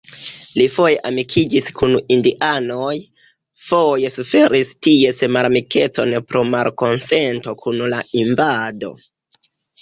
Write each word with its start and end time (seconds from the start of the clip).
Li 0.59 0.63
foje 0.75 0.93
amikiĝis 1.07 1.67
kun 1.79 1.91
indianoj, 2.15 2.93
foje 3.67 4.11
suferis 4.15 4.71
ties 4.87 5.21
malamikecon 5.37 6.15
pro 6.33 6.43
malkonsento 6.57 7.55
kun 7.63 7.79
la 7.95 8.01
invado. 8.25 8.93